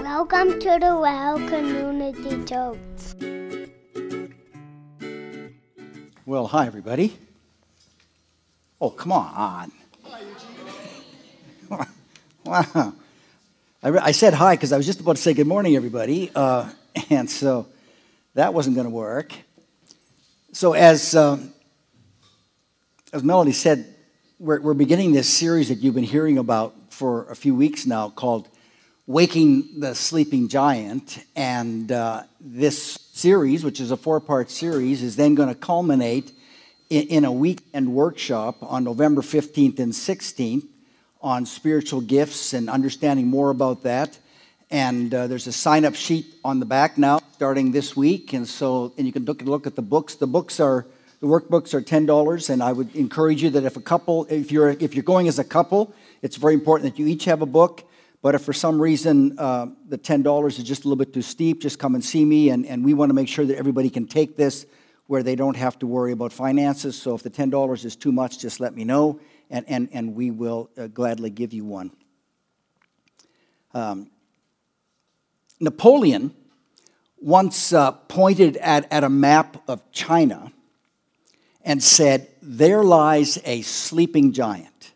[0.00, 2.78] Welcome to the Well Community Church.
[6.24, 7.18] Well, hi, everybody.
[8.80, 9.72] Oh, come on.
[12.44, 12.94] wow.
[13.82, 16.30] I, re- I said hi because I was just about to say good morning, everybody.
[16.32, 16.70] Uh,
[17.10, 17.66] and so
[18.34, 19.32] that wasn't going to work.
[20.52, 21.52] So, as, um,
[23.12, 23.94] as Melody said,
[24.38, 28.10] we're, we're beginning this series that you've been hearing about for a few weeks now
[28.10, 28.48] called
[29.08, 31.24] Waking the Sleeping Giant.
[31.34, 36.30] And uh, this series, which is a four part series, is then going to culminate
[36.90, 40.66] in, in a weekend workshop on November 15th and 16th
[41.22, 44.18] on spiritual gifts and understanding more about that.
[44.70, 48.34] And uh, there's a sign up sheet on the back now starting this week.
[48.34, 50.16] And so, and you can look, look at the books.
[50.16, 50.84] The books are,
[51.20, 52.50] the workbooks are $10.
[52.50, 55.38] And I would encourage you that if a couple, if you're, if you're going as
[55.38, 57.87] a couple, it's very important that you each have a book.
[58.20, 61.60] But if for some reason uh, the $10 is just a little bit too steep,
[61.60, 62.50] just come and see me.
[62.50, 64.66] And, and we want to make sure that everybody can take this
[65.06, 67.00] where they don't have to worry about finances.
[67.00, 69.20] So if the $10 is too much, just let me know,
[69.50, 71.90] and, and, and we will uh, gladly give you one.
[73.72, 74.10] Um,
[75.60, 76.34] Napoleon
[77.20, 80.52] once uh, pointed at, at a map of China
[81.62, 84.92] and said, There lies a sleeping giant.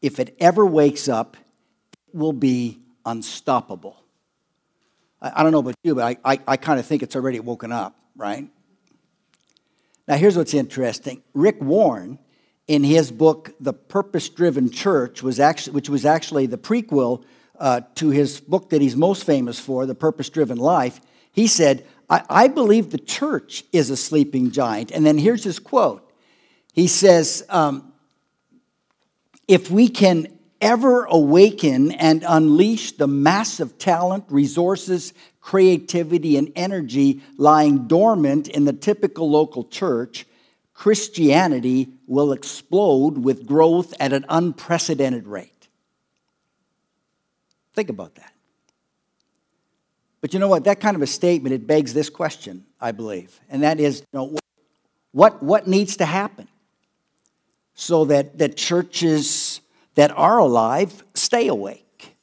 [0.00, 1.36] If it ever wakes up,
[2.14, 3.96] will be unstoppable.
[5.20, 7.40] I, I don't know about you, but I, I, I kind of think it's already
[7.40, 8.48] woken up, right?
[10.08, 12.18] Now, here's what's interesting Rick Warren,
[12.66, 17.24] in his book, The Purpose Driven Church, was actually, which was actually the prequel
[17.58, 21.00] uh, to his book that he's most famous for, The Purpose Driven Life,
[21.32, 24.90] he said, I, I believe the church is a sleeping giant.
[24.90, 26.08] And then here's his quote
[26.72, 27.92] He says, um,
[29.48, 37.86] If we can ever awaken and unleash the massive talent, resources, creativity, and energy lying
[37.88, 40.24] dormant in the typical local church,
[40.72, 45.68] Christianity will explode with growth at an unprecedented rate.
[47.74, 48.32] Think about that.
[50.20, 50.64] But you know what?
[50.64, 53.40] That kind of a statement, it begs this question, I believe.
[53.50, 54.38] And that is, you know,
[55.10, 56.46] what, what needs to happen
[57.74, 59.60] so that, that churches
[59.94, 62.14] that are alive stay awake?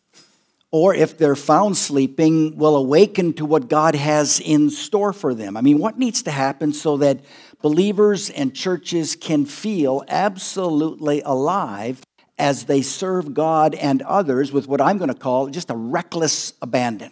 [0.72, 5.57] Or if they're found sleeping, will awaken to what God has in store for them?
[5.57, 7.22] I mean, what needs to happen so that
[7.62, 12.02] believers and churches can feel absolutely alive
[12.38, 16.53] as they serve God and others with what I'm going to call just a reckless
[16.62, 17.12] abandon.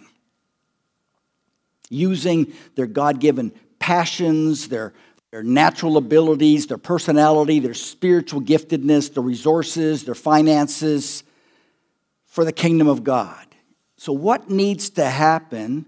[1.90, 4.94] Using their God given passions, their,
[5.32, 11.24] their natural abilities, their personality, their spiritual giftedness, their resources, their finances
[12.26, 13.46] for the kingdom of God.
[13.98, 15.86] So, what needs to happen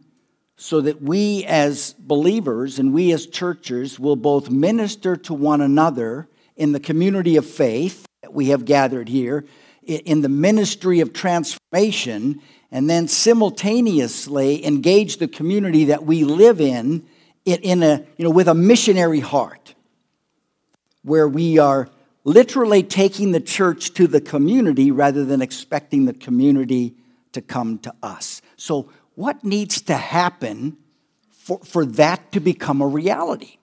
[0.58, 6.28] so that we as believers and we as churches will both minister to one another
[6.58, 9.46] in the community of faith that we have gathered here,
[9.84, 12.42] in the ministry of transformation,
[12.72, 17.08] and then simultaneously engage the community that we live in,
[17.46, 19.74] in a, you know, with a missionary heart,
[21.04, 21.90] where we are
[22.24, 26.96] literally taking the church to the community rather than expecting the community
[27.32, 28.42] to come to us.
[28.56, 30.78] So, what needs to happen
[31.32, 33.58] for, for that to become a reality?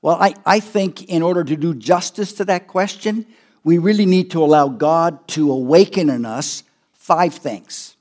[0.00, 3.26] Well, I, I think in order to do justice to that question,
[3.64, 7.96] we really need to allow God to awaken in us five things.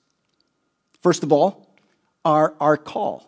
[1.01, 1.67] First of all,
[2.23, 3.26] our, our call.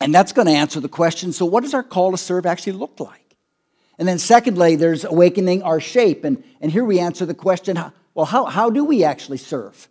[0.00, 2.74] And that's going to answer the question so, what does our call to serve actually
[2.74, 3.36] look like?
[3.98, 6.24] And then, secondly, there's awakening our shape.
[6.24, 7.78] And, and here we answer the question
[8.14, 9.88] well, how, how do we actually serve?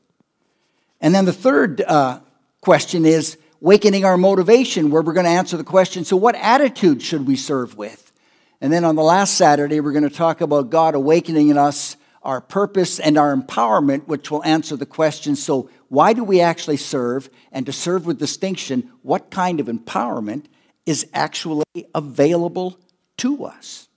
[0.99, 2.19] And then the third uh,
[2.61, 7.01] question is awakening our motivation, where we're going to answer the question so, what attitude
[7.01, 8.11] should we serve with?
[8.59, 11.95] And then on the last Saturday, we're going to talk about God awakening in us
[12.23, 16.77] our purpose and our empowerment, which will answer the question so, why do we actually
[16.77, 17.29] serve?
[17.51, 20.45] And to serve with distinction, what kind of empowerment
[20.85, 21.63] is actually
[21.95, 22.79] available
[23.17, 23.87] to us?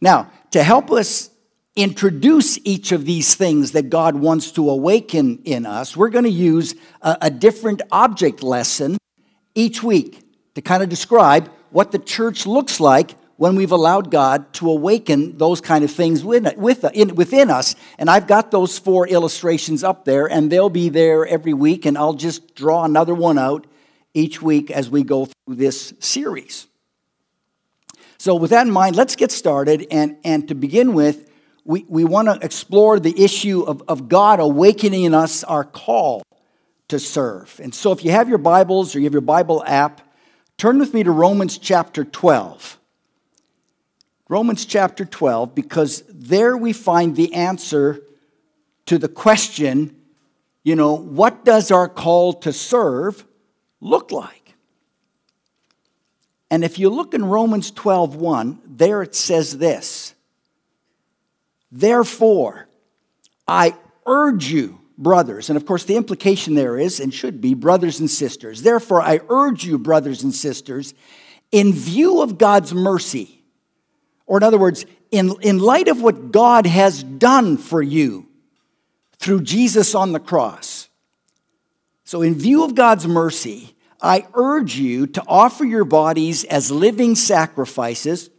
[0.00, 1.30] Now, to help us
[1.76, 6.30] introduce each of these things that God wants to awaken in us, we're going to
[6.30, 8.98] use a, a, different object lesson
[9.54, 10.20] each week
[10.54, 15.36] to kind of describe what the church looks like when we've allowed God to awaken
[15.36, 17.74] those kind of things within, within us.
[17.98, 21.98] And I've got those four illustrations up there, and they'll be there every week, and
[21.98, 23.66] I'll just draw another one out
[24.14, 26.68] each week as we go through this series.
[28.16, 29.88] So, with that in mind, let's get started.
[29.90, 31.28] And, and to begin with,
[31.64, 36.22] we, we want to explore the issue of, of God awakening in us our call
[36.86, 37.58] to serve.
[37.60, 40.00] And so, if you have your Bibles or you have your Bible app,
[40.58, 42.78] turn with me to Romans chapter 12.
[44.28, 48.00] Romans chapter 12, because there we find the answer
[48.86, 49.96] to the question
[50.64, 53.24] you know, what does our call to serve
[53.80, 54.54] look like?
[56.50, 60.14] And if you look in Romans 12 1, there it says this
[61.70, 62.68] Therefore,
[63.48, 63.74] I
[64.06, 68.10] urge you, brothers, and of course the implication there is and should be brothers and
[68.10, 68.62] sisters.
[68.62, 70.94] Therefore, I urge you, brothers and sisters,
[71.50, 73.41] in view of God's mercy,
[74.32, 78.26] or in other words, in, in light of what God has done for you
[79.18, 80.88] through Jesus on the cross.
[82.04, 87.14] So, in view of God's mercy, I urge you to offer your bodies as living
[87.14, 88.30] sacrifices,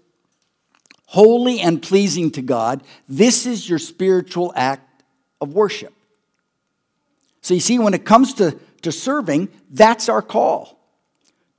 [1.06, 2.82] holy and pleasing to God.
[3.08, 5.04] This is your spiritual act
[5.40, 5.94] of worship.
[7.42, 10.80] So, you see, when it comes to, to serving, that's our call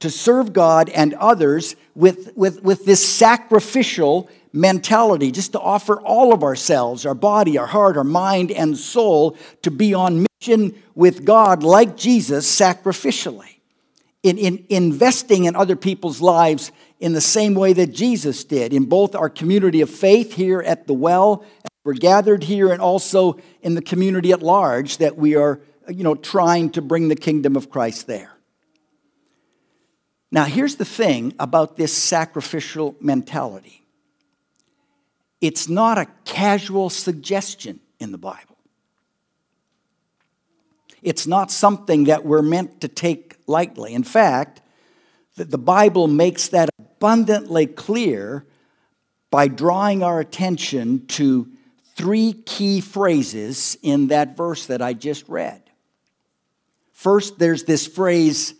[0.04, 6.32] to serve God and others with, with, with this sacrificial mentality, just to offer all
[6.32, 11.25] of ourselves, our body, our heart, our mind, and soul to be on mission with
[11.25, 13.56] God like Jesus sacrificially.
[14.23, 18.87] In, in investing in other people's lives in the same way that Jesus did, in
[18.87, 21.44] both our community of faith here at the well,
[21.85, 26.14] we're gathered here, and also in the community at large that we are, you know,
[26.14, 28.33] trying to bring the kingdom of Christ there.
[30.34, 33.84] Now, here's the thing about this sacrificial mentality
[35.40, 38.58] it's not a casual suggestion in the Bible,
[41.02, 43.94] it's not something that we're meant to take lightly.
[43.94, 44.60] In fact,
[45.36, 48.44] the Bible makes that abundantly clear
[49.31, 51.48] by drawing our attention to
[51.94, 55.62] three key phrases in that verse that I just read.
[56.90, 58.54] First, there's this phrase,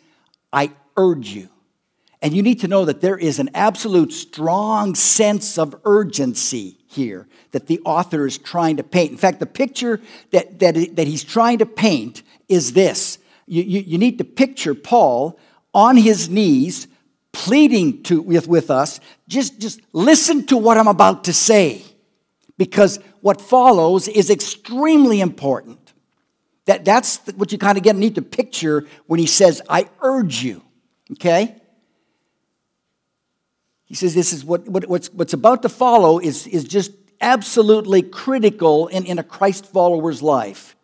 [0.53, 1.49] I urge you.
[2.25, 7.29] And you need to know that there is an absolute strong sense of urgency here
[7.51, 9.11] that the author is trying to paint.
[9.11, 10.01] In fact, the picture
[10.31, 14.75] that, that, that he's trying to paint is this you, you, you need to picture
[14.75, 15.39] Paul
[15.75, 16.89] on his knees
[17.33, 21.85] pleading to, with, with us just, just listen to what I'm about to say
[22.57, 25.93] because what follows is extremely important.
[26.65, 30.43] That, that's what you kind of get need to picture when he says, I urge
[30.43, 30.63] you.
[31.13, 31.61] Okay?
[33.87, 38.03] He says this is what, what, what's, what's about to follow is, is just absolutely
[38.03, 40.77] critical in, in a Christ follower's life.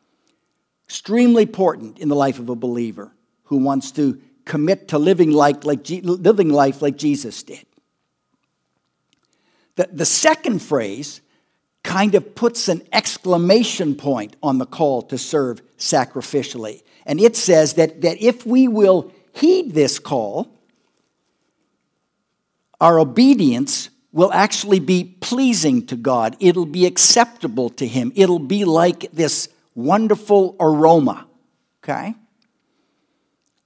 [0.87, 3.13] Extremely important in the life of a believer
[3.45, 7.65] who wants to commit to living, like, like, living life like Jesus did.
[9.77, 11.21] The, the second phrase
[11.83, 16.83] kind of puts an exclamation point on the call to serve sacrificially.
[17.07, 20.53] And it says that, that if we will heed this call,
[22.81, 26.37] our obedience will actually be pleasing to God.
[26.41, 28.13] It'll be acceptable to Him.
[28.17, 31.27] It'll be like this wonderful aroma.
[31.83, 32.15] Okay?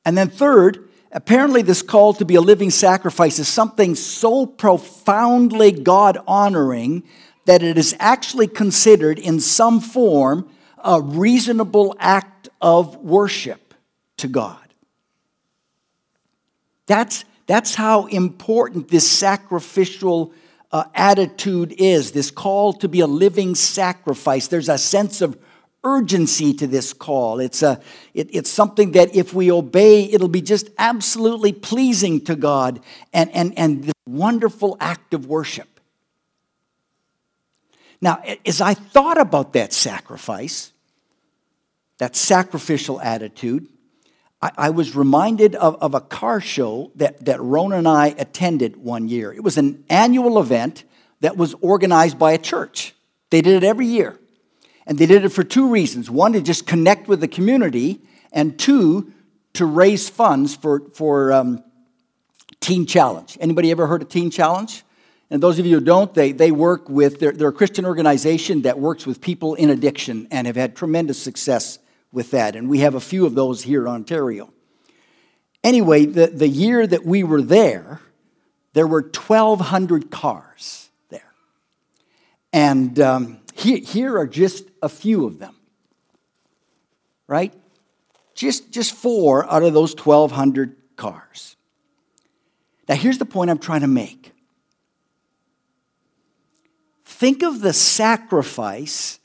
[0.04, 5.72] And then, third, apparently, this call to be a living sacrifice is something so profoundly
[5.72, 7.04] God honoring
[7.46, 10.48] that it is actually considered in some form
[10.82, 13.74] a reasonable act of worship
[14.18, 14.58] to God.
[16.86, 20.32] That's that's how important this sacrificial
[20.72, 24.48] uh, attitude is, this call to be a living sacrifice.
[24.48, 25.38] There's a sense of
[25.84, 27.38] urgency to this call.
[27.40, 27.80] It's, a,
[28.14, 32.80] it, it's something that if we obey, it'll be just absolutely pleasing to God
[33.12, 35.68] and, and, and this wonderful act of worship.
[38.00, 40.72] Now, as I thought about that sacrifice,
[41.98, 43.68] that sacrificial attitude,
[44.44, 48.76] I, I was reminded of, of a car show that, that Rona and I attended
[48.76, 49.32] one year.
[49.32, 50.84] It was an annual event
[51.20, 52.94] that was organized by a church.
[53.30, 54.18] They did it every year.
[54.86, 58.58] And they did it for two reasons one, to just connect with the community, and
[58.58, 59.14] two,
[59.54, 61.64] to raise funds for, for um,
[62.60, 63.38] Teen Challenge.
[63.40, 64.84] Anybody ever heard of Teen Challenge?
[65.30, 68.60] And those of you who don't, they, they work with, they're, they're a Christian organization
[68.62, 71.78] that works with people in addiction and have had tremendous success
[72.14, 72.56] with that.
[72.56, 74.52] And we have a few of those here in Ontario.
[75.62, 78.00] Anyway, the, the year that we were there,
[78.72, 81.32] there were 1,200 cars there.
[82.52, 85.54] And um, here, here are just a few of them,
[87.26, 87.52] right?
[88.34, 91.56] Just, just four out of those 1,200 cars.
[92.88, 94.32] Now, here's the point I'm trying to make
[97.04, 99.18] think of the sacrifice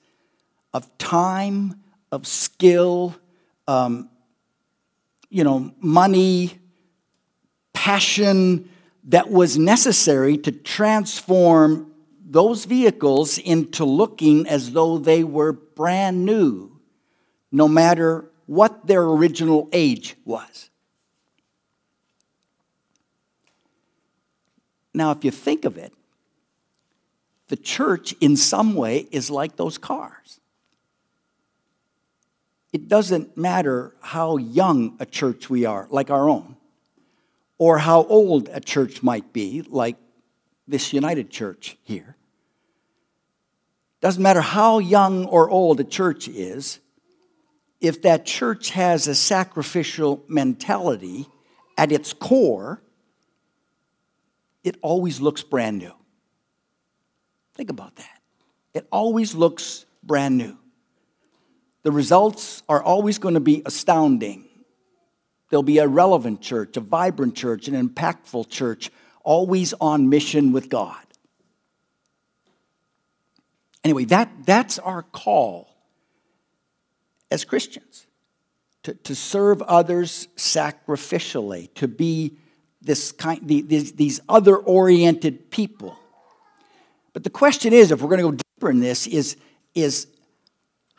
[0.74, 1.82] of time,
[2.12, 3.16] of skill,
[3.68, 4.10] um,
[5.30, 6.58] you know, money,
[7.74, 8.70] passion
[9.06, 11.92] that was necessary to transform
[12.24, 16.80] those vehicles into looking as though they were brand new,
[17.52, 20.70] no matter what their original age was.
[24.94, 25.94] Now, if you think of it,
[27.48, 30.39] the church in some way is like those cars.
[32.72, 36.56] It doesn't matter how young a church we are, like our own,
[37.58, 39.98] or how old a church might be, like
[40.68, 42.16] this United Church here.
[44.02, 46.80] Doesn't matter how young or old a church is,
[47.82, 51.28] if that church has a sacrificial mentality
[51.76, 52.82] at its core,
[54.64, 55.94] it always looks brand new.
[57.56, 58.22] Think about that.
[58.74, 60.59] It always looks brand new.
[61.84, 64.48] The results are always going to be astounding.
[65.50, 68.92] There'll be a relevant church, a vibrant church, an impactful church,
[69.24, 71.04] always on mission with God.
[73.84, 75.70] Anyway, that, that's our call
[77.32, 78.08] as Christians
[78.84, 82.38] to, to serve others sacrificially, to be
[82.82, 85.98] this kind, these, these other oriented people.
[87.14, 89.38] But the question is, if we're going to go deeper in this, is,
[89.76, 90.08] is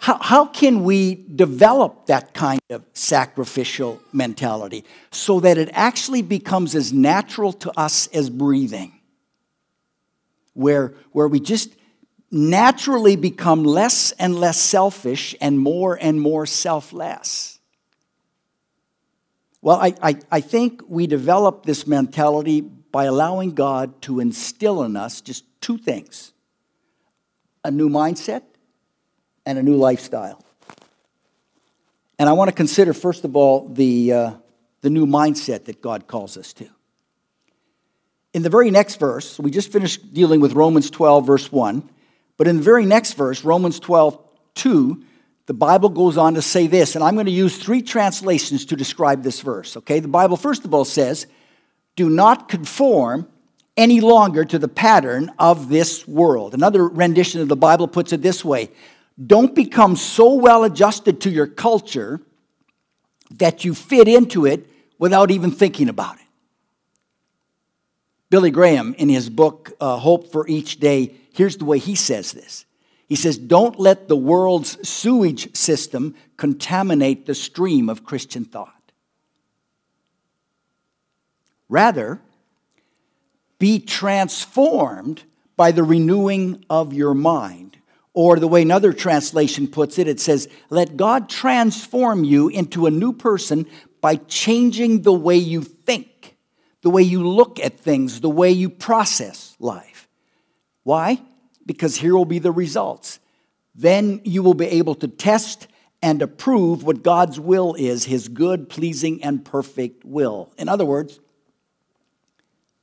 [0.01, 6.75] how, how can we develop that kind of sacrificial mentality so that it actually becomes
[6.75, 8.99] as natural to us as breathing?
[10.55, 11.75] Where, where we just
[12.31, 17.59] naturally become less and less selfish and more and more selfless.
[19.61, 24.97] Well, I, I, I think we develop this mentality by allowing God to instill in
[24.97, 26.33] us just two things
[27.63, 28.45] a new mindset
[29.51, 30.41] and a new lifestyle.
[32.21, 34.33] And I want to consider, first of all, the, uh,
[34.81, 36.69] the new mindset that God calls us to.
[38.33, 41.91] In the very next verse, we just finished dealing with Romans 12, verse 1,
[42.37, 44.23] but in the very next verse, Romans 12,
[44.55, 45.03] 2,
[45.47, 48.77] the Bible goes on to say this, and I'm going to use three translations to
[48.77, 49.99] describe this verse, okay?
[49.99, 51.27] The Bible, first of all, says,
[51.97, 53.27] Do not conform
[53.77, 56.55] any longer to the pattern of this world.
[56.55, 58.71] Another rendition of the Bible puts it this way
[59.25, 62.21] Don't become so well adjusted to your culture
[63.33, 64.67] that you fit into it
[64.99, 66.27] without even thinking about it.
[68.31, 72.33] Billy Graham, in his book, uh, Hope for Each Day, here's the way he says
[72.33, 72.65] this.
[73.09, 78.93] He says, Don't let the world's sewage system contaminate the stream of Christian thought.
[81.69, 82.21] Rather,
[83.59, 85.25] be transformed
[85.57, 87.70] by the renewing of your mind.
[88.13, 92.91] Or the way another translation puts it, it says, Let God transform you into a
[92.91, 93.67] new person
[94.01, 96.37] by changing the way you think,
[96.83, 100.09] the way you look at things, the way you process life.
[100.83, 101.23] Why?
[101.65, 103.21] Because here will be the results.
[103.75, 105.69] Then you will be able to test
[106.03, 110.53] and approve what God's will is, his good, pleasing, and perfect will.
[110.57, 111.21] In other words,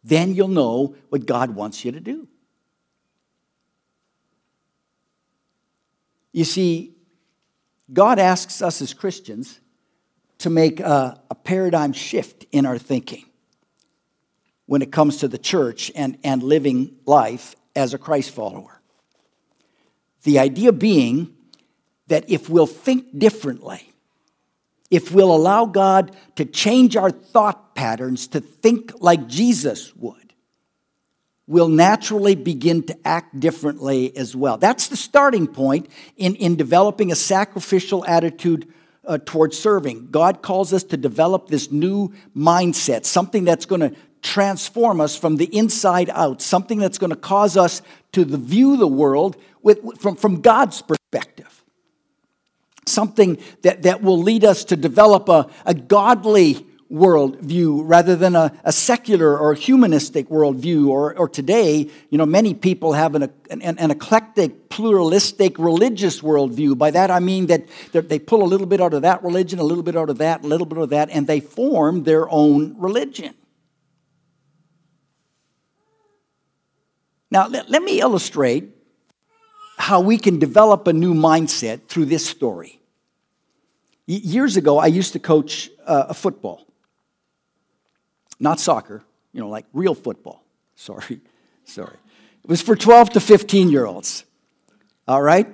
[0.03, 2.26] then you'll know what God wants you to do.
[6.37, 6.93] You see,
[7.91, 9.59] God asks us as Christians
[10.37, 13.25] to make a, a, paradigm shift in our thinking
[14.67, 18.79] when it comes to the church and, and living life as a Christ follower.
[20.25, 21.33] The idea being
[22.05, 23.91] that if we'll think differently,
[24.91, 30.26] if we'll allow God to change our thought patterns to think like Jesus would,
[31.47, 34.57] we'll naturally begin to act differently as well.
[34.57, 38.71] That's the starting point in, in developing a sacrificial attitude
[39.05, 40.09] uh, towards serving.
[40.11, 45.37] God calls us to develop this new mindset, something that's going to transform us from
[45.37, 50.15] the inside out, something that's going to cause us to view the world with, from,
[50.15, 50.97] from God's perspective
[52.85, 58.51] something that, that will lead us to develop a, a godly worldview rather than a,
[58.63, 60.87] a secular or humanistic worldview.
[60.87, 66.77] Or, or today, you know, many people have an, an, an, eclectic, pluralistic religious worldview.
[66.77, 69.63] By that I mean that they pull a little bit out of that religion, a
[69.63, 72.75] little bit out of that, a little bit of that, and they form their own
[72.77, 73.33] religion.
[77.29, 78.69] Now, let, let me illustrate
[79.77, 82.81] how we can develop a new mindset through this story.
[84.05, 86.66] Years ago, I used to coach uh, football,
[88.39, 89.03] not soccer,
[89.33, 90.43] you know, like real football.
[90.75, 91.19] Sorry,
[91.63, 91.97] sorry.
[92.43, 94.23] It was for 12 to 15 year olds.
[95.07, 95.47] All right?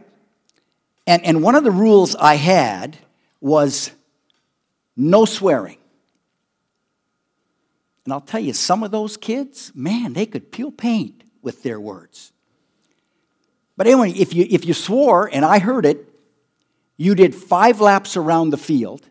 [1.08, 2.98] And, and one of the rules I had
[3.40, 3.92] was
[4.98, 5.78] no swearing.
[8.04, 11.80] And I'll tell you, some of those kids, man, they could peel paint with their
[11.80, 12.34] words.
[13.78, 16.08] But anyway, if you, if you swore, and I heard it,
[16.98, 19.08] you did five laps around the field.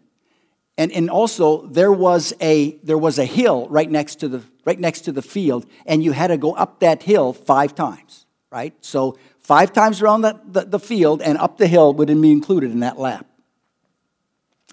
[0.78, 4.80] And, and also, there was, a, there was a hill right next, to the, right
[4.80, 8.74] next to the field, and you had to go up that hill five times, right?
[8.80, 12.70] So, five times around the, the, the field and up the hill would be included
[12.70, 13.26] in that lap.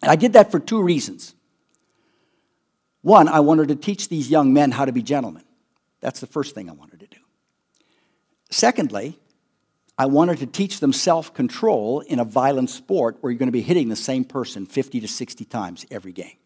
[0.01, 1.36] And I did that for two reasons.
[3.01, 5.44] One, I wanted to teach these young men how to be gentlemen.
[6.01, 7.18] That's the first thing I wanted to do.
[8.50, 9.20] Secondly,
[10.00, 13.51] I wanted to teach them self control in a violent sport where you're going to
[13.51, 16.38] be hitting the same person 50 to 60 times every game.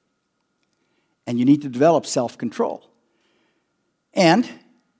[1.28, 2.90] And you need to develop self control.
[4.16, 4.50] And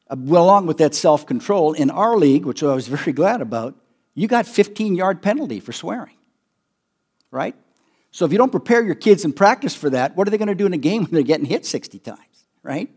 [0.08, 3.74] uh, along with that self control, in our league, which I was very glad about,
[4.14, 6.16] you got 15 yard penalty for swearing,
[7.32, 7.56] right?
[8.12, 10.48] So if you don't prepare your kids and practice for that, what are they going
[10.50, 12.88] to do in a game when they're getting hit 60 times, right?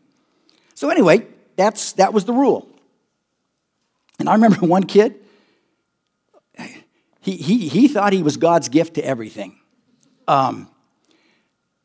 [0.74, 2.68] So anyway, that's, that was the rule.
[4.18, 5.22] And I remember one kid,
[7.26, 9.58] he, he, he thought he was God's gift to everything.
[10.28, 10.70] Um,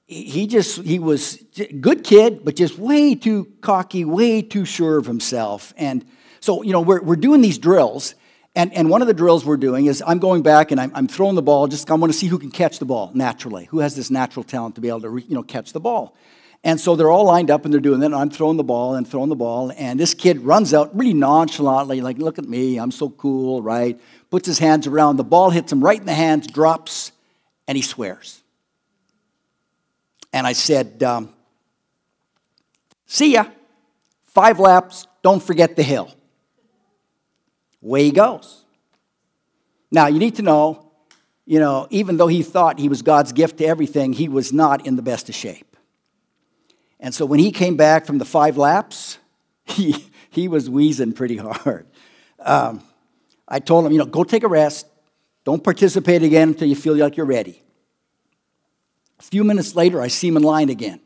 [0.06, 1.44] he just, he was
[1.80, 5.74] good kid, but just way too cocky, way too sure of himself.
[5.78, 6.06] And
[6.42, 8.14] so, you know, we're, we're doing these drills,
[8.54, 11.08] and, and one of the drills we're doing is I'm going back and I'm, I'm
[11.08, 11.68] throwing the ball.
[11.68, 13.66] Just I want to see who can catch the ball naturally.
[13.66, 16.16] Who has this natural talent to be able to you know catch the ball?
[16.64, 18.08] And so they're all lined up and they're doing that.
[18.08, 19.72] And I'm throwing the ball and throwing the ball.
[19.78, 24.00] And this kid runs out really nonchalantly, like, look at me, I'm so cool, right?
[24.32, 25.18] Puts his hands around.
[25.18, 27.12] The ball hits him right in the hands, drops,
[27.68, 28.42] and he swears.
[30.34, 31.34] And I said, um,
[33.06, 33.46] see ya.
[34.26, 36.10] Five laps, don't forget the hill.
[37.82, 38.64] Way he goes.
[39.92, 40.92] Now, you need to know,
[41.46, 44.88] you know, even though he thought he was God's gift to everything, he was not
[44.88, 45.76] in the best of shape.
[47.02, 49.18] And so when he came back from the five laps,
[49.66, 51.88] he, he was wheezing pretty hard.
[52.40, 52.82] Um,
[53.52, 54.88] I told him, you know, go take a rest.
[55.44, 57.62] Don't participate again until you feel like you're ready.
[59.20, 61.02] A few minutes later, I see him in line again.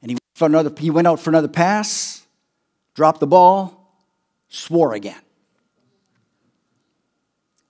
[0.00, 2.24] And he, for another, he went out for another pass,
[2.94, 3.92] dropped the ball,
[4.48, 5.20] swore again.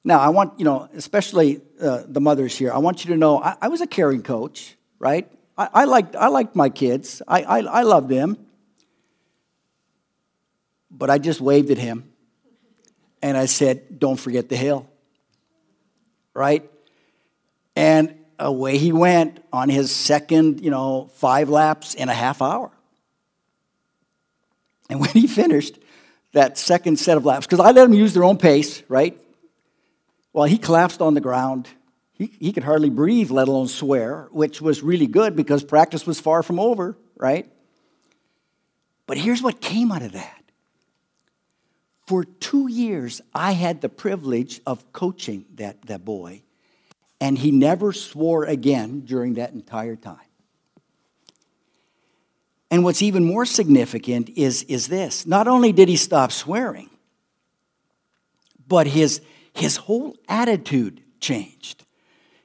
[0.05, 3.41] Now, I want, you know, especially uh, the mothers here, I want you to know
[3.43, 5.31] I, I was a caring coach, right?
[5.57, 8.37] I, I, liked, I liked my kids, I, I, I loved them.
[10.91, 12.11] But I just waved at him
[13.23, 14.89] and I said, Don't forget the hill,
[16.35, 16.71] right?
[17.77, 22.71] And away he went on his second, you know, five laps in a half hour.
[24.89, 25.79] And when he finished
[26.33, 29.19] that second set of laps, because I let them use their own pace, right?
[30.33, 31.69] Well, he collapsed on the ground.
[32.13, 36.21] He, he could hardly breathe, let alone swear, which was really good because practice was
[36.21, 37.51] far from over, right?
[39.07, 40.40] But here's what came out of that.
[42.11, 46.43] For two years, I had the privilege of coaching that, that boy,
[47.21, 50.19] and he never swore again during that entire time.
[52.69, 56.91] And what's even more significant is, is this not only did he stop swearing,
[58.67, 59.21] but his,
[59.53, 61.85] his whole attitude changed.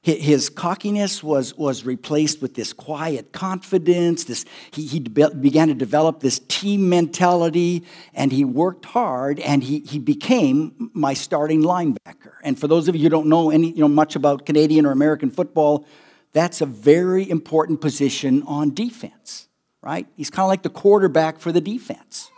[0.06, 4.26] His cockiness was, was replaced with this quiet confidence.
[4.26, 9.80] This, he, he began to develop this team mentality, and he worked hard, and he,
[9.80, 12.34] he became my starting linebacker.
[12.44, 14.92] And for those of you who don't know, any, you know much about Canadian or
[14.92, 15.88] American football,
[16.34, 19.48] that's a very important position on defense,
[19.82, 20.06] right?
[20.16, 22.30] He's kind of like the quarterback for the defense.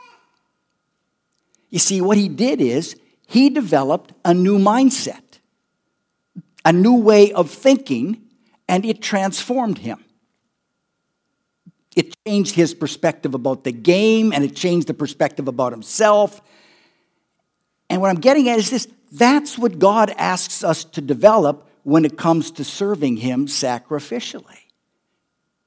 [1.70, 2.96] You see, what he did is
[3.28, 5.27] he developed a new mindset,
[6.66, 8.22] a new way of thinking,
[8.68, 10.04] and it transformed him.
[11.96, 16.42] It changed his perspective about the game, and it changed the perspective about himself.
[17.90, 22.04] And what I'm getting at is this that's what God asks us to develop when
[22.04, 24.60] it comes to serving Him sacrificially.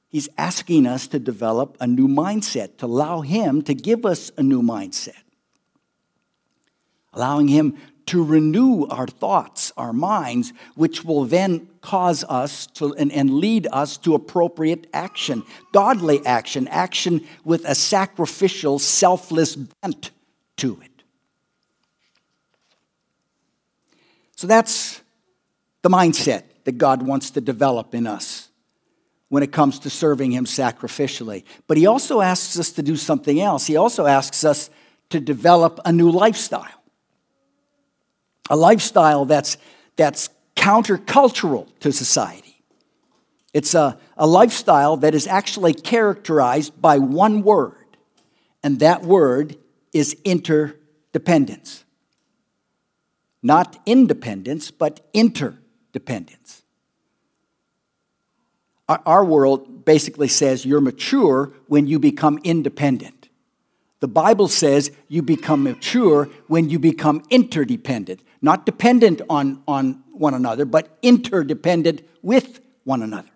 [0.09, 4.43] He's asking us to develop a new mindset, to allow Him to give us a
[4.43, 5.23] new mindset
[7.13, 7.77] allowing Him
[8.11, 13.69] to renew our thoughts, our minds, which will then cause us to and, and, lead
[13.71, 20.11] us to appropriate action, godly action, action with a sacrificial, selfless bent
[20.57, 21.03] to it.
[24.35, 25.01] So that's
[25.81, 28.49] the mindset that God wants to develop in us
[29.29, 31.45] when it comes to serving Him sacrificially.
[31.65, 33.67] But He also asks us to do something else.
[33.67, 34.69] He also asks us
[35.11, 36.80] to develop a new lifestyle.
[38.51, 39.55] A lifestyle that's,
[39.95, 42.61] that's countercultural to society.
[43.53, 47.97] It's a, a lifestyle that is actually characterized by one word,
[48.61, 49.55] and that word
[49.93, 51.85] is interdependence.
[53.41, 56.61] Not independence, but interdependence.
[58.89, 63.29] Our, our world basically says you're mature when you become independent.
[64.01, 70.33] The Bible says you become mature when you become interdependent, not dependent on, on one
[70.33, 73.29] another, but interdependent with one another.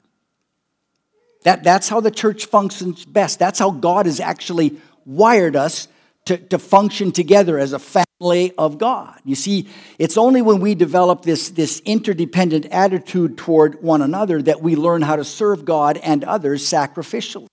[1.43, 3.37] That, that's how the church functions best.
[3.37, 5.87] That's how God has actually wired us
[6.25, 9.19] to, to function together as a family of God.
[9.23, 9.67] You see,
[9.99, 15.03] it's only when we develop this, this interdependent attitude toward one another that we learn
[15.03, 17.47] how to serve God and others sacrificially.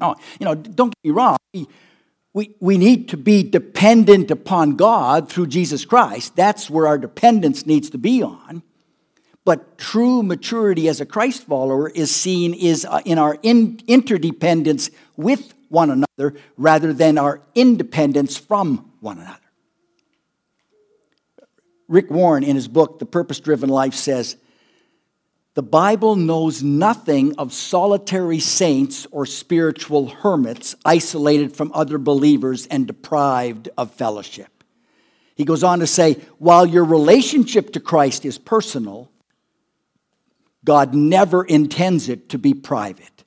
[0.00, 1.36] Oh, you know, don't get me wrong.
[1.54, 1.68] We,
[2.32, 6.36] we, we need to be dependent upon God through Jesus Christ.
[6.36, 8.62] That's where our dependence needs to be on.
[9.44, 14.90] But true maturity as a Christ follower is seen is uh, in our in, interdependence
[15.16, 19.38] with one another rather than our independence from one another.
[21.88, 24.36] Rick Warren, in his book, The Purpose Driven Life, says
[25.54, 32.86] the Bible knows nothing of solitary saints or spiritual hermits isolated from other believers and
[32.86, 34.62] deprived of fellowship.
[35.34, 39.10] He goes on to say, while your relationship to Christ is personal,
[40.64, 43.24] God never intends it to be private.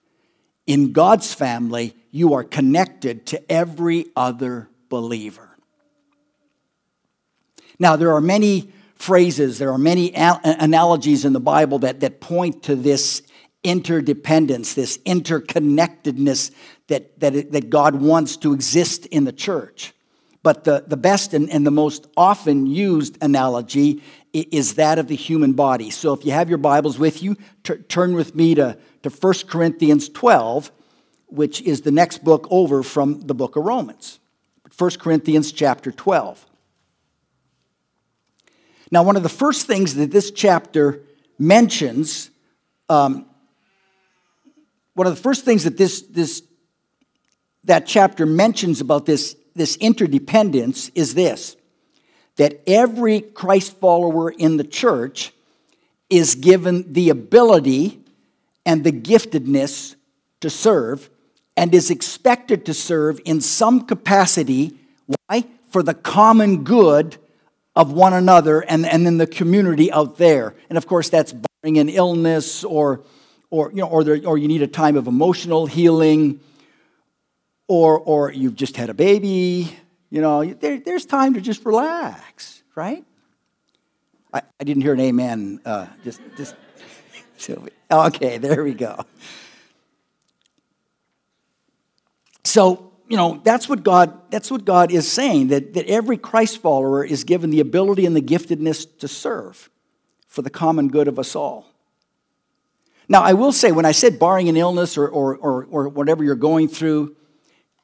[0.66, 5.50] In God's family, you are connected to every other believer.
[7.80, 8.72] Now, there are many
[9.04, 13.22] phrases, there are many analogies in the Bible that, that point to this
[13.64, 16.52] interdependence, this interconnectedness
[16.88, 19.94] that, that, that God wants to exist in the church.
[20.42, 24.02] But the, the best and, and the most often used analogy
[24.34, 25.90] is that of the human body.
[25.90, 29.34] So if you have your Bibles with you, t- turn with me to, to 1
[29.48, 30.72] Corinthians 12
[31.34, 34.20] which is the next book over from the book of Romans.
[34.78, 36.46] 1 Corinthians chapter 12.
[38.94, 41.02] Now, one of the first things that this chapter
[41.40, 42.30] mentions,
[42.90, 43.26] um,
[44.94, 46.44] one of the first things that this, this
[47.64, 51.56] that chapter mentions about this, this interdependence is this
[52.36, 55.34] that every Christ follower in the church
[56.12, 58.00] is given the ability
[58.64, 59.96] and the giftedness
[60.42, 61.10] to serve
[61.58, 64.78] and is expected to serve in some capacity.
[65.08, 65.46] Why?
[65.72, 67.18] For the common good
[67.76, 70.56] of one another and, and then the community out there.
[70.70, 73.02] And of course, that's barring an illness or,
[73.50, 76.40] or, you know, or, there, or you need a time of emotional healing
[77.68, 79.76] or, or you've just had a baby.
[80.10, 83.04] You know, there, there's time to just relax, right?
[84.32, 85.60] I, I didn't hear an amen.
[85.66, 86.56] Uh, just, just,
[87.92, 89.06] okay, there we go.
[92.44, 96.60] So, you know, that's what God, that's what God is saying, that, that every Christ
[96.64, 99.70] follower is given the ability and the giftedness to serve
[100.28, 101.68] for the common good of us all.
[103.08, 106.24] Now, I will say, when I said barring an illness or, or, or, or whatever
[106.24, 107.16] you're going through,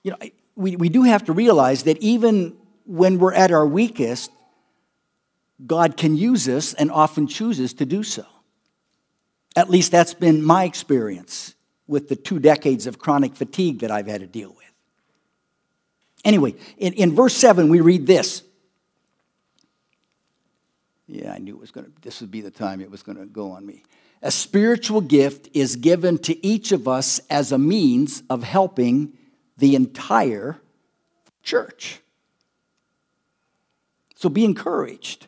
[0.01, 0.17] you know,
[0.55, 4.31] we, we do have to realize that even when we're at our weakest,
[5.63, 8.25] God can use us and often chooses to do so.
[9.55, 11.53] At least that's been my experience
[11.85, 14.58] with the two decades of chronic fatigue that I've had to deal with.
[16.25, 18.43] Anyway, in, in verse 7, we read this.
[21.07, 23.17] Yeah, I knew it was going to, this would be the time it was going
[23.17, 23.83] to go on me.
[24.21, 29.13] A spiritual gift is given to each of us as a means of helping
[29.57, 30.59] the entire
[31.41, 32.01] church.
[34.15, 35.27] So be encouraged.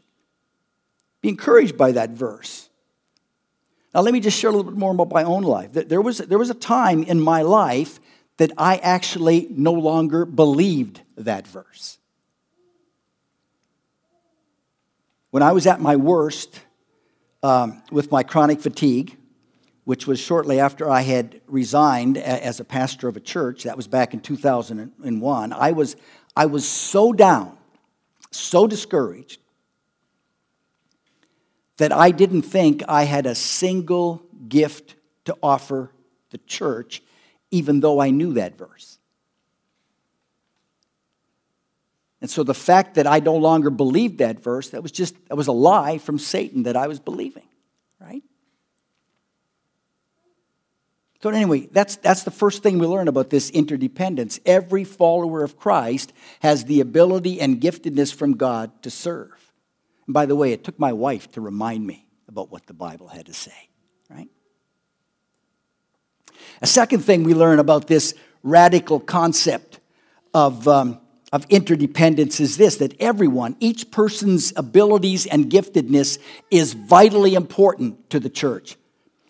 [1.21, 2.69] Be encouraged by that verse.
[3.93, 5.71] Now, let me just share a little bit more about my own life.
[5.73, 7.99] There was, there was a time in my life
[8.41, 11.99] that I actually no longer believed that verse.
[15.29, 16.59] When I was at my worst
[17.43, 19.15] um, with my chronic fatigue,
[19.83, 23.85] which was shortly after I had resigned as a pastor of a church, that was
[23.85, 25.95] back in 2001, I was,
[26.35, 27.55] I was so down,
[28.31, 29.39] so discouraged,
[31.77, 35.91] that I didn't think I had a single gift to offer
[36.31, 37.03] the church,
[37.51, 38.97] even though I knew that verse.
[42.21, 45.35] And so the fact that I no longer believed that verse, that was just that
[45.35, 47.47] was a lie from Satan that I was believing,
[47.99, 48.23] right?
[51.21, 54.39] So, anyway, that's, that's the first thing we learn about this interdependence.
[54.43, 59.53] Every follower of Christ has the ability and giftedness from God to serve.
[60.07, 63.07] And by the way, it took my wife to remind me about what the Bible
[63.07, 63.69] had to say,
[64.09, 64.29] right?
[66.61, 69.79] A second thing we learn about this radical concept
[70.33, 70.99] of, um,
[71.31, 78.19] of interdependence is this that everyone, each person's abilities and giftedness is vitally important to
[78.19, 78.77] the church.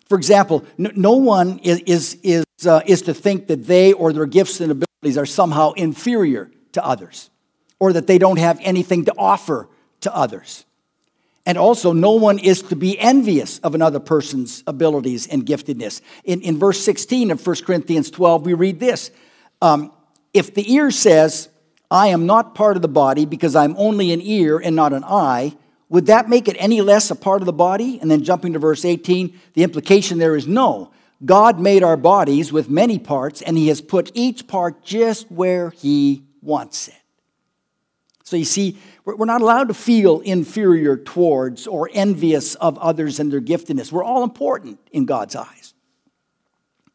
[0.08, 4.26] For example, no, one is, is, is, uh, is to think that they or their
[4.26, 7.30] gifts and abilities are somehow inferior to others
[7.80, 9.68] or that they don't have anything to offer
[10.02, 10.66] to others.
[11.44, 16.00] And also, no one is to be envious of another person's abilities and giftedness.
[16.24, 19.10] In, in verse 16 of 1 Corinthians 12, we read this
[19.60, 19.92] um,
[20.32, 21.48] If the ear says,
[21.90, 25.04] I am not part of the body because I'm only an ear and not an
[25.04, 25.56] eye,
[25.88, 27.98] would that make it any less a part of the body?
[28.00, 30.92] And then jumping to verse 18, the implication there is no.
[31.24, 35.70] God made our bodies with many parts, and He has put each part just where
[35.70, 36.94] He wants it.
[38.24, 43.32] So you see, we're not allowed to feel inferior towards or envious of others and
[43.32, 43.90] their giftedness.
[43.90, 45.74] We're all important in God's eyes.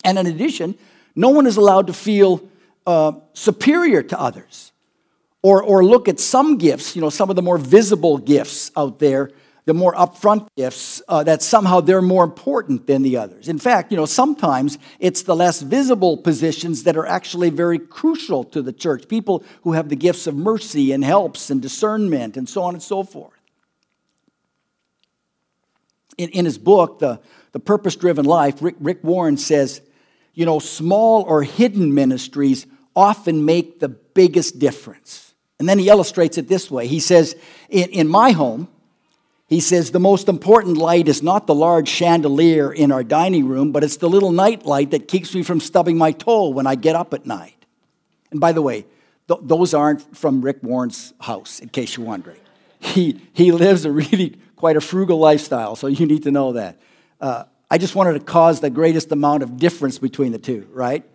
[0.04, 0.76] And in addition,
[1.16, 2.48] no one is allowed to feel
[2.86, 4.72] uh, superior to others
[5.42, 9.00] or, or look at some gifts, you know, some of the more visible gifts out
[9.00, 9.32] there,
[9.68, 13.50] the more upfront gifts, uh, that somehow they're more important than the others.
[13.50, 18.46] In fact, you know, sometimes it's the less visible positions that are actually very crucial
[18.46, 19.10] to the church.
[19.10, 22.82] People who have the gifts of mercy and helps and discernment and so on and
[22.82, 23.34] so forth.
[26.18, 27.20] In, in his book, The,
[27.52, 29.82] the Purpose Driven Life, Rick, Rick Warren says,
[30.34, 35.34] you know, small or hidden ministries often make the biggest difference.
[35.60, 36.88] And then he illustrates it this way.
[36.88, 37.36] He says,
[37.70, 38.70] in, in my home,
[39.48, 43.72] he says, the most important light is not the large chandelier in our dining room,
[43.72, 46.76] but it's the little night light that keeps me from stubbing my toe when I
[46.76, 47.66] get up at night.
[48.30, 48.86] And by the way,
[49.30, 52.40] th- those aren't from Rick Warren's house, in case you're wondering.
[52.80, 56.78] He, he lives a really quite a frugal lifestyle, so you need to know that.
[57.22, 61.06] Uh, I just wanted to cause the greatest amount of difference between the two, right?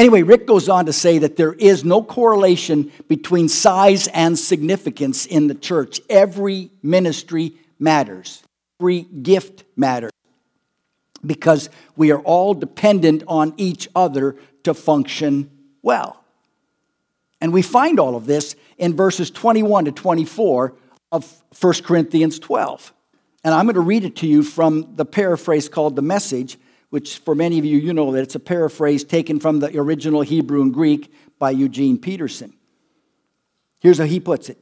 [0.00, 5.26] Anyway, Rick goes on to say that there is no correlation between size and significance
[5.26, 6.00] in the church.
[6.08, 8.42] Every ministry matters,
[8.80, 10.10] every gift matters,
[11.26, 15.50] because we are all dependent on each other to function
[15.82, 16.24] well.
[17.42, 20.76] And we find all of this in verses 21 to 24
[21.12, 22.94] of 1 Corinthians 12.
[23.44, 26.56] And I'm going to read it to you from the paraphrase called The Message
[26.90, 30.20] which for many of you, you know that it's a paraphrase taken from the original
[30.20, 32.52] Hebrew and Greek by Eugene Peterson.
[33.78, 34.58] Here's how he puts it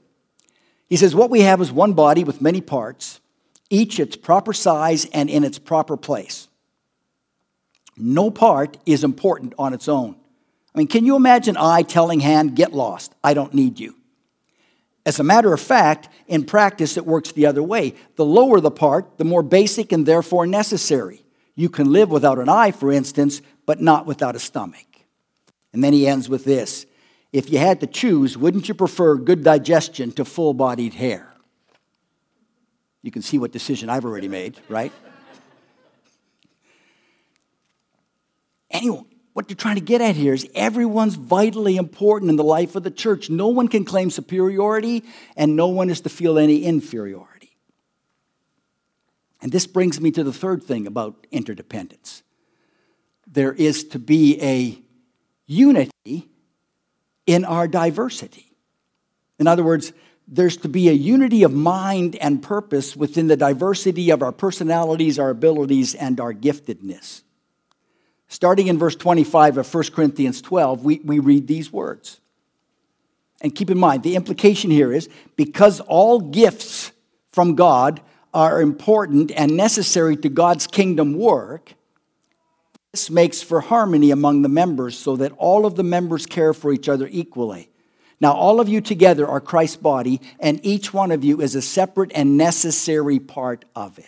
[0.89, 3.21] He says, What we have is one body with many parts,
[3.71, 6.49] each its proper size and in its proper place.
[7.97, 10.15] No part is important on its own.
[10.75, 13.13] I mean, can you imagine eye telling hand, get lost?
[13.25, 13.97] I don't need you.
[15.05, 17.95] As a matter of fact, in practice, it works the other way.
[18.17, 21.25] The lower the part, the more basic and therefore necessary.
[21.59, 24.87] You can live without an eye, for instance, but not without a stomach.
[25.73, 26.87] And then he ends with this
[27.33, 31.35] If you had to choose, wouldn't you prefer good digestion to full bodied hair?
[33.03, 34.93] You can see what decision I've already made, right?
[38.71, 42.77] Anyway, what they're trying to get at here is everyone's vitally important in the life
[42.77, 43.31] of the church.
[43.31, 45.03] No one can claim superiority,
[45.37, 47.38] and no one is to feel any inferiority.
[49.41, 52.23] And this brings me to the third thing about interdependence.
[53.27, 54.83] There is to be a
[55.47, 56.29] unity
[57.27, 58.53] in our diversity.
[59.39, 59.93] In other words,
[60.27, 65.19] there's to be a unity of mind and purpose within the diversity of our personalities,
[65.19, 67.23] our abilities, and our giftedness.
[68.29, 72.21] Starting in verse 25 of 1 Corinthians 12, we, we read these words.
[73.41, 76.93] And keep in mind, the implication here is because all gifts
[77.33, 78.01] from God
[78.33, 81.75] are important and necessary to God's kingdom work,
[82.93, 86.73] this makes for harmony among the members so that all of the members care for
[86.73, 87.71] each other equally.
[88.21, 91.63] Now, all of you together are Christ's body, and each one of you is a
[91.63, 94.07] separate and necessary part of it.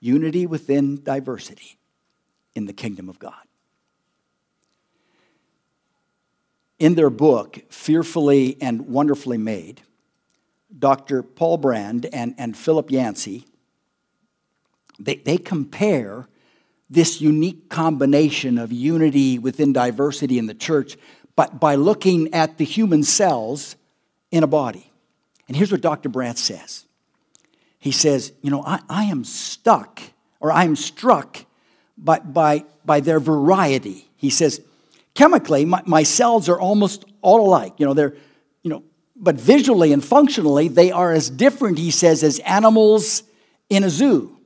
[0.00, 1.78] Unity within diversity
[2.54, 3.32] in the kingdom of God.
[6.78, 9.80] In their book, Fearfully and Wonderfully Made,
[10.78, 11.22] Dr.
[11.22, 13.46] Paul Brand and, and Philip Yancey,
[14.98, 16.28] they, they compare
[16.90, 20.96] this unique combination of unity within diversity in the church
[21.36, 23.76] but by looking at the human cells
[24.30, 24.90] in a body.
[25.48, 26.08] And here's what Dr.
[26.08, 26.84] Brand says.
[27.78, 30.00] He says, You know, I, I am stuck
[30.40, 31.44] or I am struck
[31.98, 34.08] by, by, by their variety.
[34.16, 34.60] He says,
[35.14, 37.74] chemically, my, my cells are almost all alike.
[37.78, 38.16] You know, they're,
[39.16, 43.22] but visually and functionally, they are as different, he says, as animals
[43.70, 44.36] in a zoo.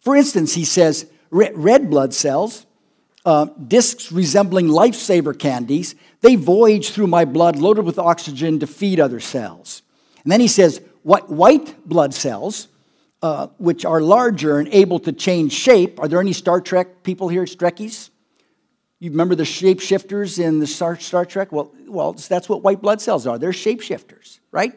[0.00, 2.66] For instance, he says, red blood cells,
[3.24, 9.00] uh, discs resembling lifesaver candies, they voyage through my blood loaded with oxygen to feed
[9.00, 9.82] other cells.
[10.22, 12.68] And then he says, what white blood cells,
[13.22, 15.98] uh, which are larger and able to change shape.
[16.00, 18.10] Are there any Star Trek people here, Trekkies?
[18.98, 21.52] You remember the shapeshifters in the Star, Star Trek?
[21.52, 23.38] Well, well, that's what white blood cells are.
[23.38, 24.72] They're shapeshifters, right?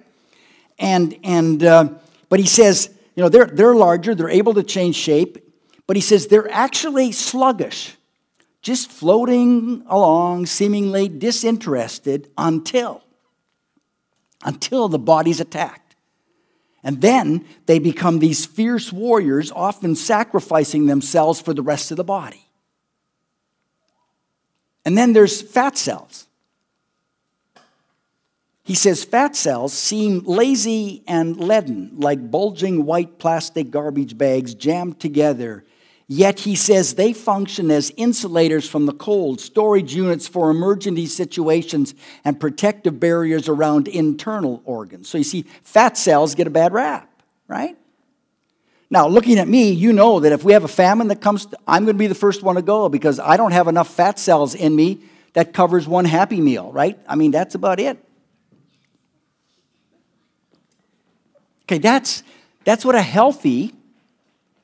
[0.78, 1.90] And, and uh,
[2.28, 5.38] but he says, you know, they're, they're larger, they're able to change shape,
[5.88, 7.96] but he says they're actually sluggish,
[8.62, 13.04] just floating along, seemingly disinterested until,
[14.44, 15.96] until the body's attacked.
[16.84, 22.04] And then they become these fierce warriors, often sacrificing themselves for the rest of the
[22.04, 22.49] body.
[24.90, 26.26] And then there's fat cells.
[28.64, 35.00] He says fat cells seem lazy and leaden, like bulging white plastic garbage bags jammed
[35.00, 35.64] together.
[36.08, 41.94] Yet he says they function as insulators from the cold, storage units for emergency situations,
[42.26, 45.08] and protective barriers around internal organs.
[45.08, 47.08] So you see, fat cells get a bad rap,
[47.48, 47.78] right?
[48.92, 51.86] Now, looking at me, you know that if we have a famine that comes, I'm
[51.86, 54.56] going to be the first one to go because I don't have enough fat cells
[54.56, 55.00] in me
[55.34, 56.98] that covers one happy meal, right?
[57.08, 58.04] I mean, that's about it.
[61.64, 62.24] Okay, that's,
[62.64, 63.76] that's what a healthy,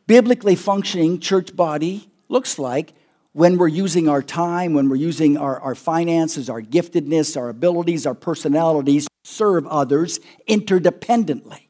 [0.08, 2.94] biblically functioning church body looks like
[3.34, 8.08] when we're using our time, when we're using our, our finances, our giftedness, our abilities,
[8.08, 11.65] our personalities to serve others interdependently.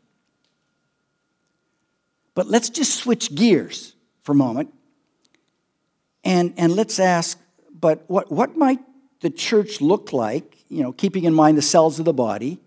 [2.35, 4.71] But let's just switch gears for a moment
[6.23, 7.39] and, and let's ask
[7.79, 8.79] but what, what might
[9.21, 12.59] the church look like, you know, keeping in mind the cells of the body?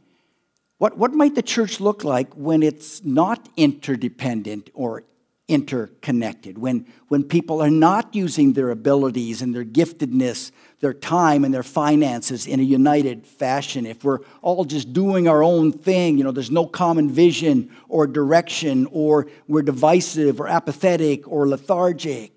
[0.77, 5.05] What, what might the church look like when it's not interdependent or
[5.49, 11.53] interconnected, when, when people are not using their abilities and their giftedness, their time and
[11.53, 16.25] their finances in a united fashion, if we're all just doing our own thing, you
[16.25, 22.33] know, there's no common vision or direction, or we're divisive or apathetic or lethargic.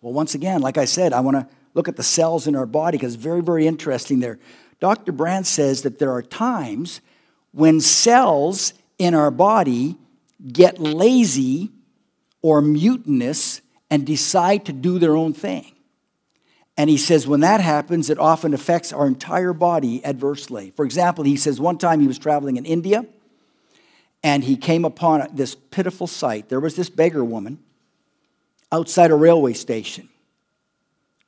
[0.00, 2.66] Well, once again, like I said, I want to look at the cells in our
[2.66, 4.38] body because it's very, very interesting there.
[4.80, 5.12] Dr.
[5.12, 7.00] Brand says that there are times
[7.52, 9.96] when cells in our body
[10.52, 11.70] get lazy
[12.42, 15.72] or mutinous and decide to do their own thing.
[16.76, 20.72] And he says when that happens, it often affects our entire body adversely.
[20.74, 23.04] For example, he says one time he was traveling in India
[24.22, 26.48] and he came upon this pitiful sight.
[26.48, 27.58] There was this beggar woman
[28.70, 30.08] outside a railway station.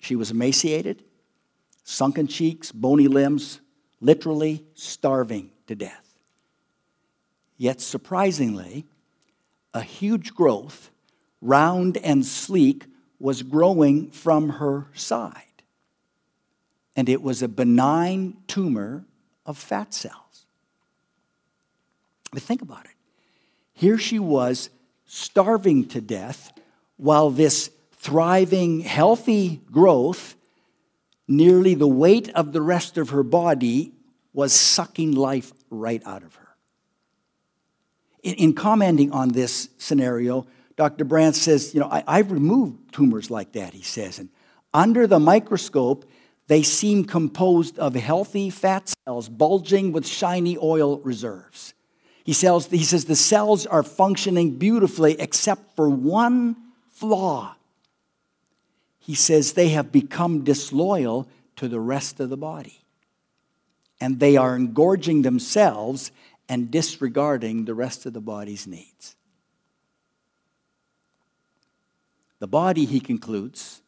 [0.00, 1.02] She was emaciated,
[1.82, 3.60] sunken cheeks, bony limbs,
[4.00, 6.16] literally starving to death.
[7.56, 8.86] Yet surprisingly,
[9.72, 10.90] a huge growth,
[11.40, 12.84] round and sleek,
[13.24, 15.62] was growing from her side.
[16.94, 19.06] And it was a benign tumor
[19.46, 20.44] of fat cells.
[22.34, 22.90] But think about it.
[23.72, 24.68] Here she was
[25.06, 26.52] starving to death
[26.98, 30.36] while this thriving, healthy growth,
[31.26, 33.94] nearly the weight of the rest of her body,
[34.34, 36.48] was sucking life right out of her.
[38.22, 41.04] In, in commenting on this scenario, Dr.
[41.04, 44.18] Brand says, you know, I, have removed tumors like that, he says.
[44.18, 44.28] And
[44.72, 46.04] under the microscope,
[46.48, 51.74] they seem composed of healthy fat cells bulging with shiny oil reserves.
[52.24, 56.56] He, says, he says the cells are functioning beautifully except for one
[56.90, 57.54] flaw.
[58.98, 62.80] He says they have become disloyal to the rest of the body.
[64.00, 66.10] And they are engorging themselves
[66.48, 69.16] and disregarding the rest of the body's needs.
[72.44, 73.80] The body, he concludes,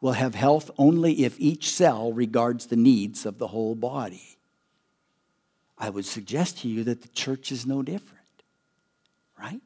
[0.00, 4.36] will have health only if each cell regards the needs of the whole body.
[5.78, 8.42] I would suggest to you that the church is no different,
[9.38, 9.60] right?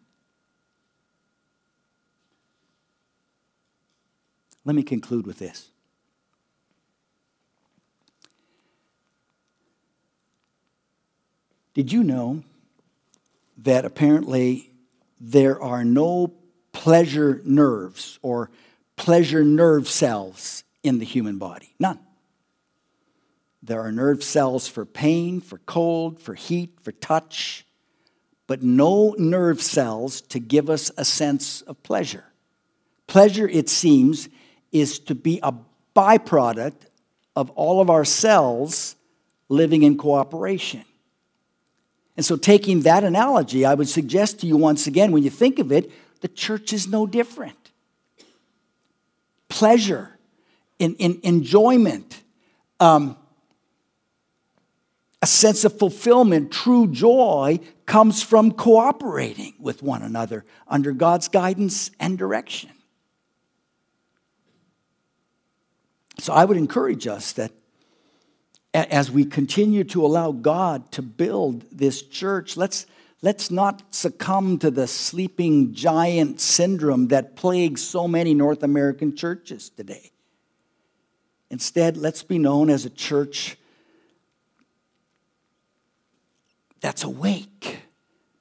[4.66, 5.70] Let me conclude with this.
[11.72, 12.44] Did you know
[13.56, 14.70] that apparently
[15.18, 16.34] there are no
[16.72, 18.50] pleasure nerves or
[18.96, 21.74] pleasure nerve cells in the human body?
[21.78, 21.98] None.
[23.62, 27.66] There are nerve cells for pain, for cold, for heat, for touch,
[28.46, 32.24] but no nerve cells to give us a sense of pleasure.
[33.06, 34.28] Pleasure, it seems,
[34.72, 35.52] is to be a
[35.94, 36.86] byproduct
[37.34, 38.96] of all of our cells
[39.48, 40.84] living in cooperation.
[42.16, 45.58] And so, taking that analogy, I would suggest to you once again, when you think
[45.58, 45.90] of it,
[46.20, 47.72] the church is no different.
[49.48, 50.18] Pleasure,
[50.78, 52.22] in, in enjoyment,
[52.80, 53.16] um,
[55.20, 61.90] a sense of fulfillment, true joy comes from cooperating with one another under God's guidance
[61.98, 62.70] and direction.
[66.18, 67.52] So I would encourage us that
[68.74, 72.86] as we continue to allow God to build this church, let's,
[73.22, 79.70] let's not succumb to the sleeping giant syndrome that plagues so many North American churches
[79.70, 80.12] today.
[81.50, 83.56] Instead, let's be known as a church
[86.80, 87.80] that's awake,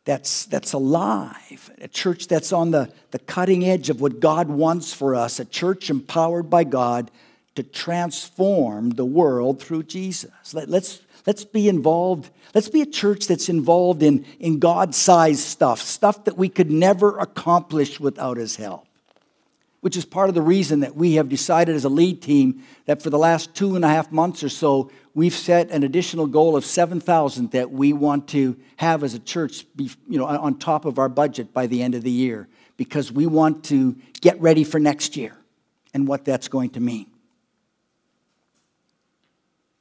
[0.05, 4.93] that's, that's alive, a church that's on the, the cutting edge of what God wants
[4.93, 7.09] for us, a church empowered by God
[7.57, 10.53] to transform the world through Jesus.
[10.53, 12.29] Let, let's, let's be involved.
[12.53, 16.69] Let's be a church that's involved in, in God sized stuff, stuff that we could
[16.69, 18.85] never accomplish without His help.
[19.81, 23.01] Which is part of the reason that we have decided as a lead team that
[23.01, 26.55] for the last two and a half months or so, we've set an additional goal
[26.55, 30.85] of 7,000 that we want to have as a church be, you know, on top
[30.85, 34.63] of our budget by the end of the year because we want to get ready
[34.63, 35.35] for next year
[35.95, 37.07] and what that's going to mean.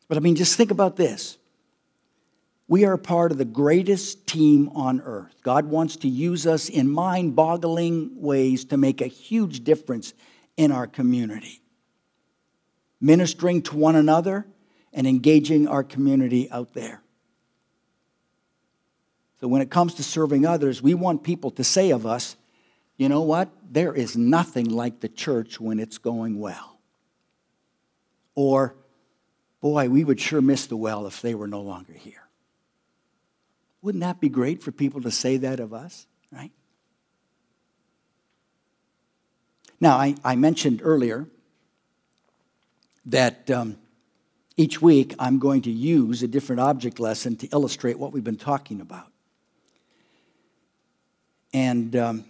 [0.08, 1.38] But I mean, just think about this.
[2.68, 5.36] We are part of the greatest team on earth.
[5.42, 10.14] God wants to use us in mind boggling ways to make a huge difference
[10.56, 11.62] in our community.
[13.00, 14.46] Ministering to one another
[14.92, 17.02] and engaging our community out there.
[19.40, 22.36] So, when it comes to serving others, we want people to say of us,
[22.96, 23.50] you know what?
[23.70, 26.78] There is nothing like the church when it's going well.
[28.34, 28.76] Or,
[29.66, 32.22] boy, we would sure miss the well if they were no longer here.
[33.82, 36.52] Wouldn't that be great for people to say that of us, right?
[39.80, 41.26] Now, I, I mentioned earlier
[43.06, 43.76] that um,
[44.56, 48.36] each week I'm going to use a different object lesson to illustrate what we've been
[48.36, 49.10] talking about.
[51.52, 52.24] And, um,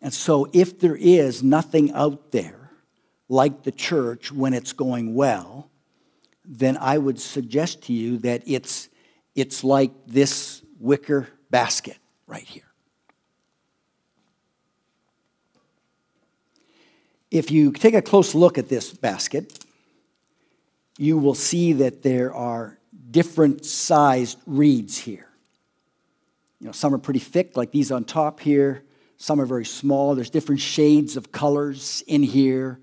[0.00, 2.70] and so, if there is nothing out there
[3.28, 5.71] like the church when it's going well,
[6.44, 8.88] then I would suggest to you that it's,
[9.34, 12.64] it's like this wicker basket right here.
[17.30, 19.64] If you take a close look at this basket,
[20.98, 22.78] you will see that there are
[23.10, 25.28] different sized reeds here.
[26.60, 28.84] You know, some are pretty thick, like these on top here.
[29.16, 30.14] Some are very small.
[30.14, 32.80] There's different shades of colors in here.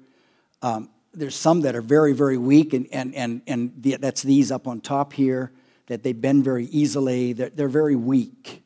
[0.61, 4.51] Um, there's some that are very, very weak, and, and, and, and the, that's these
[4.51, 5.51] up on top here,
[5.87, 7.33] that they bend very easily.
[7.33, 8.63] They're, they're very weak.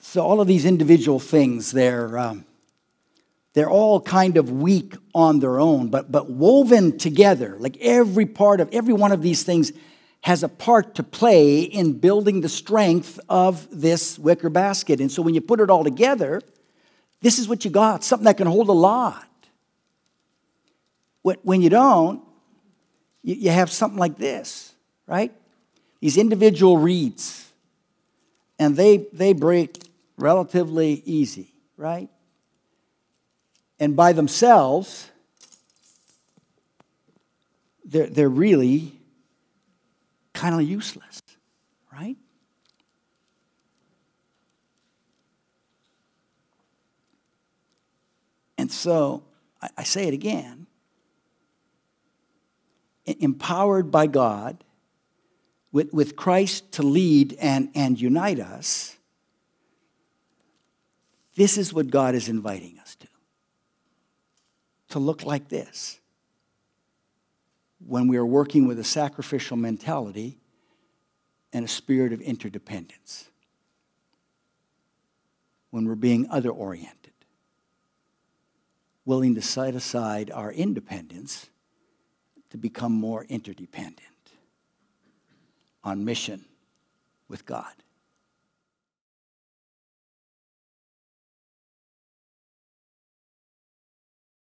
[0.00, 2.44] So, all of these individual things, they're, um,
[3.52, 8.60] they're all kind of weak on their own, but, but woven together, like every part
[8.60, 9.72] of every one of these things
[10.22, 15.00] has a part to play in building the strength of this wicker basket.
[15.00, 16.42] And so when you put it all together,
[17.22, 19.26] this is what you got something that can hold a lot.
[21.42, 22.22] When you don't,
[23.22, 24.72] you have something like this,
[25.06, 25.32] right?
[26.00, 27.50] These individual reeds,
[28.58, 29.82] and they, they break
[30.16, 32.08] relatively easy, right?
[33.78, 35.10] And by themselves,
[37.84, 38.92] they're, they're really
[40.32, 41.20] kind of useless,
[41.92, 42.16] right?
[48.56, 49.24] And so
[49.60, 50.66] I, I say it again
[53.18, 54.62] empowered by God,
[55.72, 58.96] with, with Christ to lead and, and unite us,
[61.36, 63.06] this is what God is inviting us to.
[64.90, 66.00] To look like this.
[67.86, 70.38] When we are working with a sacrificial mentality
[71.52, 73.28] and a spirit of interdependence.
[75.70, 77.12] When we're being other oriented,
[79.04, 81.49] willing to set aside our independence
[82.50, 84.06] to become more interdependent
[85.82, 86.44] on mission
[87.28, 87.72] with God.